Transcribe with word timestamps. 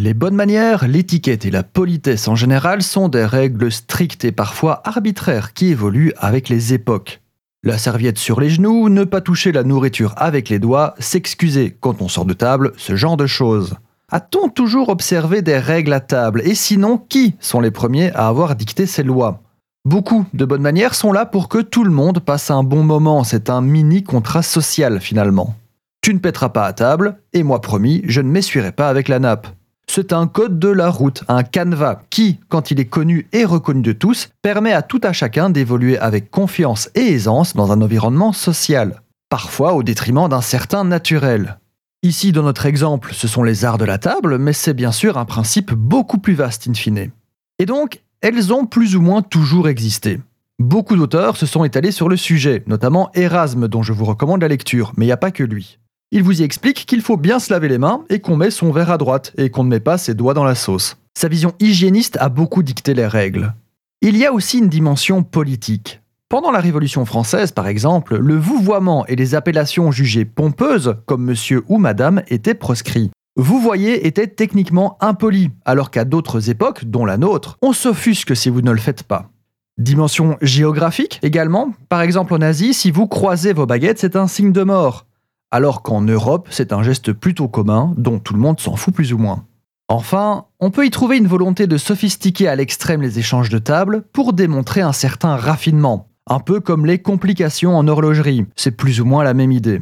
Les 0.00 0.14
bonnes 0.14 0.36
manières, 0.36 0.86
l'étiquette 0.86 1.44
et 1.44 1.50
la 1.50 1.64
politesse 1.64 2.28
en 2.28 2.36
général 2.36 2.82
sont 2.82 3.08
des 3.08 3.24
règles 3.24 3.72
strictes 3.72 4.24
et 4.24 4.30
parfois 4.30 4.80
arbitraires 4.84 5.54
qui 5.54 5.70
évoluent 5.70 6.12
avec 6.18 6.48
les 6.48 6.72
époques. 6.72 7.20
La 7.64 7.78
serviette 7.78 8.16
sur 8.16 8.40
les 8.40 8.48
genoux, 8.48 8.90
ne 8.90 9.02
pas 9.02 9.20
toucher 9.20 9.50
la 9.50 9.64
nourriture 9.64 10.14
avec 10.16 10.50
les 10.50 10.60
doigts, 10.60 10.94
s'excuser 11.00 11.76
quand 11.80 12.00
on 12.00 12.06
sort 12.06 12.26
de 12.26 12.32
table, 12.32 12.74
ce 12.76 12.94
genre 12.94 13.16
de 13.16 13.26
choses. 13.26 13.74
A-t-on 14.12 14.48
toujours 14.48 14.88
observé 14.88 15.42
des 15.42 15.58
règles 15.58 15.92
à 15.92 15.98
table? 15.98 16.42
Et 16.44 16.54
sinon, 16.54 16.98
qui 16.98 17.34
sont 17.40 17.60
les 17.60 17.72
premiers 17.72 18.12
à 18.12 18.28
avoir 18.28 18.54
dicté 18.54 18.86
ces 18.86 19.02
lois? 19.02 19.42
Beaucoup 19.84 20.26
de 20.32 20.44
bonnes 20.44 20.62
manières 20.62 20.94
sont 20.94 21.10
là 21.10 21.26
pour 21.26 21.48
que 21.48 21.58
tout 21.58 21.82
le 21.82 21.90
monde 21.90 22.20
passe 22.20 22.52
un 22.52 22.62
bon 22.62 22.84
moment, 22.84 23.24
c'est 23.24 23.50
un 23.50 23.62
mini 23.62 24.04
contrat 24.04 24.44
social 24.44 25.00
finalement. 25.00 25.56
Tu 26.02 26.14
ne 26.14 26.20
pèteras 26.20 26.50
pas 26.50 26.66
à 26.66 26.72
table, 26.72 27.18
et 27.32 27.42
moi 27.42 27.60
promis, 27.60 28.02
je 28.04 28.20
ne 28.20 28.30
m'essuierai 28.30 28.70
pas 28.70 28.90
avec 28.90 29.08
la 29.08 29.18
nappe. 29.18 29.48
C'est 29.90 30.12
un 30.12 30.26
code 30.26 30.58
de 30.58 30.68
la 30.68 30.90
route, 30.90 31.24
un 31.28 31.42
canevas 31.42 32.02
qui, 32.10 32.38
quand 32.48 32.70
il 32.70 32.78
est 32.78 32.84
connu 32.84 33.26
et 33.32 33.44
reconnu 33.44 33.80
de 33.80 33.92
tous, 33.92 34.28
permet 34.42 34.72
à 34.72 34.82
tout 34.82 35.00
à 35.02 35.12
chacun 35.12 35.48
d'évoluer 35.50 35.98
avec 35.98 36.30
confiance 36.30 36.90
et 36.94 37.12
aisance 37.12 37.56
dans 37.56 37.72
un 37.72 37.80
environnement 37.80 38.32
social, 38.32 39.00
parfois 39.30 39.72
au 39.72 39.82
détriment 39.82 40.28
d'un 40.28 40.42
certain 40.42 40.84
naturel. 40.84 41.58
Ici, 42.02 42.30
dans 42.30 42.44
notre 42.44 42.66
exemple, 42.66 43.12
ce 43.12 43.26
sont 43.26 43.42
les 43.42 43.64
arts 43.64 43.78
de 43.78 43.86
la 43.86 43.98
table, 43.98 44.38
mais 44.38 44.52
c'est 44.52 44.74
bien 44.74 44.92
sûr 44.92 45.16
un 45.18 45.24
principe 45.24 45.72
beaucoup 45.72 46.18
plus 46.18 46.34
vaste 46.34 46.68
in 46.68 46.74
fine. 46.74 47.10
Et 47.58 47.66
donc, 47.66 48.02
elles 48.20 48.52
ont 48.52 48.66
plus 48.66 48.94
ou 48.94 49.00
moins 49.00 49.22
toujours 49.22 49.68
existé. 49.68 50.20
Beaucoup 50.60 50.96
d'auteurs 50.96 51.36
se 51.36 51.46
sont 51.46 51.64
étalés 51.64 51.92
sur 51.92 52.08
le 52.08 52.16
sujet, 52.16 52.62
notamment 52.66 53.10
Erasme, 53.14 53.68
dont 53.68 53.82
je 53.82 53.92
vous 53.92 54.04
recommande 54.04 54.42
la 54.42 54.48
lecture, 54.48 54.92
mais 54.96 55.06
il 55.06 55.08
n'y 55.08 55.12
a 55.12 55.16
pas 55.16 55.30
que 55.30 55.44
lui. 55.44 55.78
Il 56.10 56.22
vous 56.22 56.40
y 56.40 56.44
explique 56.44 56.86
qu'il 56.86 57.02
faut 57.02 57.18
bien 57.18 57.38
se 57.38 57.52
laver 57.52 57.68
les 57.68 57.76
mains 57.76 58.02
et 58.08 58.20
qu'on 58.20 58.36
met 58.38 58.50
son 58.50 58.72
verre 58.72 58.90
à 58.90 58.96
droite 58.96 59.32
et 59.36 59.50
qu'on 59.50 59.62
ne 59.62 59.68
met 59.68 59.78
pas 59.78 59.98
ses 59.98 60.14
doigts 60.14 60.32
dans 60.32 60.44
la 60.44 60.54
sauce. 60.54 60.96
Sa 61.14 61.28
vision 61.28 61.52
hygiéniste 61.60 62.16
a 62.18 62.30
beaucoup 62.30 62.62
dicté 62.62 62.94
les 62.94 63.06
règles. 63.06 63.54
Il 64.00 64.16
y 64.16 64.24
a 64.24 64.32
aussi 64.32 64.58
une 64.58 64.70
dimension 64.70 65.22
politique. 65.22 66.00
Pendant 66.30 66.50
la 66.50 66.60
Révolution 66.60 67.04
française, 67.04 67.52
par 67.52 67.66
exemple, 67.66 68.16
le 68.16 68.36
vouvoiement 68.36 69.04
et 69.06 69.16
les 69.16 69.34
appellations 69.34 69.90
jugées 69.90 70.24
pompeuses, 70.24 70.96
comme 71.04 71.24
monsieur 71.24 71.64
ou 71.68 71.76
madame, 71.76 72.22
étaient 72.28 72.54
proscrits. 72.54 73.10
Vous 73.36 73.60
voyez 73.60 74.06
était 74.06 74.28
techniquement 74.28 74.96
impoli, 75.02 75.50
alors 75.66 75.90
qu'à 75.90 76.06
d'autres 76.06 76.48
époques, 76.48 76.86
dont 76.86 77.04
la 77.04 77.18
nôtre, 77.18 77.58
on 77.60 77.74
s'offusque 77.74 78.34
si 78.34 78.48
vous 78.48 78.62
ne 78.62 78.72
le 78.72 78.78
faites 78.78 79.02
pas. 79.02 79.30
Dimension 79.76 80.38
géographique 80.40 81.20
également. 81.22 81.74
Par 81.90 82.00
exemple 82.00 82.32
en 82.32 82.40
Asie, 82.40 82.72
si 82.72 82.90
vous 82.90 83.06
croisez 83.06 83.52
vos 83.52 83.66
baguettes, 83.66 83.98
c'est 83.98 84.16
un 84.16 84.26
signe 84.26 84.52
de 84.52 84.62
mort 84.62 85.04
alors 85.50 85.82
qu'en 85.82 86.02
Europe, 86.02 86.48
c'est 86.50 86.72
un 86.72 86.82
geste 86.82 87.12
plutôt 87.12 87.48
commun 87.48 87.94
dont 87.96 88.18
tout 88.18 88.34
le 88.34 88.40
monde 88.40 88.60
s'en 88.60 88.76
fout 88.76 88.94
plus 88.94 89.12
ou 89.12 89.18
moins. 89.18 89.44
Enfin, 89.88 90.44
on 90.60 90.70
peut 90.70 90.84
y 90.84 90.90
trouver 90.90 91.16
une 91.16 91.26
volonté 91.26 91.66
de 91.66 91.78
sophistiquer 91.78 92.46
à 92.46 92.56
l'extrême 92.56 93.00
les 93.00 93.18
échanges 93.18 93.48
de 93.48 93.58
table 93.58 94.04
pour 94.12 94.34
démontrer 94.34 94.82
un 94.82 94.92
certain 94.92 95.36
raffinement, 95.36 96.08
un 96.26 96.40
peu 96.40 96.60
comme 96.60 96.84
les 96.84 96.98
complications 96.98 97.76
en 97.76 97.88
horlogerie, 97.88 98.44
c'est 98.54 98.76
plus 98.76 99.00
ou 99.00 99.06
moins 99.06 99.24
la 99.24 99.32
même 99.32 99.52
idée. 99.52 99.80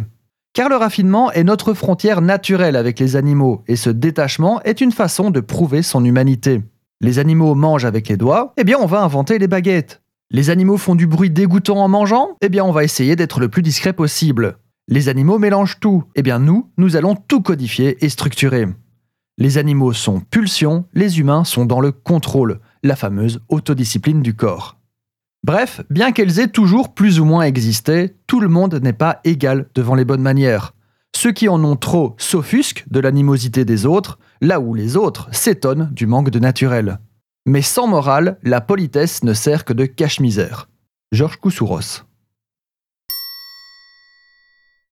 Car 0.55 0.69
le 0.69 0.77
raffinement 0.77 1.33
est 1.33 1.44
notre 1.44 1.75
frontière 1.75 2.22
naturelle 2.22 2.77
avec 2.77 3.00
les 3.00 3.17
animaux, 3.17 3.62
et 3.67 3.77
ce 3.77 3.91
détachement 3.91 4.62
est 4.62 4.81
une 4.81 4.92
façon 4.92 5.31
de 5.31 5.41
prouver 5.41 5.83
son 5.83 6.05
humanité. 6.05 6.62
Les 7.00 7.19
animaux 7.19 7.55
mangent 7.55 7.84
avec 7.84 8.09
les 8.09 8.17
doigts, 8.17 8.55
eh 8.56 8.64
bien 8.64 8.78
on 8.81 8.87
va 8.87 9.03
inventer 9.03 9.39
les 9.39 9.48
baguettes. 9.48 10.03
Les 10.31 10.50
animaux 10.50 10.78
font 10.78 10.94
du 10.94 11.06
bruit 11.06 11.31
dégoûtant 11.31 11.78
en 11.78 11.89
mangeant, 11.89 12.37
eh 12.41 12.48
bien 12.48 12.64
on 12.64 12.72
va 12.72 12.84
essayer 12.84 13.17
d'être 13.17 13.41
le 13.41 13.48
plus 13.48 13.62
discret 13.62 13.92
possible. 13.92 14.56
Les 14.89 15.09
animaux 15.09 15.39
mélangent 15.39 15.81
tout. 15.81 16.05
Eh 16.15 16.23
bien 16.23 16.39
nous, 16.39 16.70
nous 16.77 16.97
allons 16.97 17.17
tout 17.17 17.42
codifier 17.42 18.05
et 18.05 18.09
structurer. 18.09 18.67
Les 19.37 19.59
animaux 19.59 19.93
sont 19.93 20.20
pulsions, 20.20 20.87
les 20.95 21.19
humains 21.19 21.45
sont 21.45 21.67
dans 21.67 21.81
le 21.81 21.93
contrôle, 21.93 22.61
la 22.83 22.97
fameuse 22.97 23.41
autodiscipline 23.48 24.23
du 24.23 24.34
corps. 24.34 24.78
Bref, 25.43 25.83
bien 25.91 26.12
qu'elles 26.12 26.39
aient 26.39 26.48
toujours 26.48 26.95
plus 26.95 27.21
ou 27.21 27.25
moins 27.25 27.43
existé, 27.43 28.16
tout 28.27 28.41
le 28.41 28.49
monde 28.49 28.81
n'est 28.83 28.93
pas 28.93 29.21
égal 29.25 29.69
devant 29.75 29.94
les 29.94 30.05
bonnes 30.05 30.22
manières. 30.22 30.72
Ceux 31.15 31.33
qui 31.33 31.49
en 31.49 31.62
ont 31.65 31.77
trop 31.77 32.15
s'offusquent 32.19 32.84
de 32.89 33.00
l'animosité 33.00 33.65
des 33.65 33.87
autres, 33.87 34.19
là 34.41 34.60
où 34.60 34.75
les 34.75 34.97
autres 34.97 35.28
s'étonnent 35.33 35.91
du 35.93 36.06
manque 36.06 36.31
de 36.31 36.39
naturel. 36.39 37.00
Mais 37.44 37.62
sans 37.62 37.87
morale, 37.87 38.39
la 38.43 38.60
politesse 38.60 39.25
ne 39.25 39.34
sert 39.34 39.65
que 39.65 39.72
de 39.72 39.87
cache-misère. 39.87 40.69
Georges 41.12 41.39
Coussouros 41.39 42.06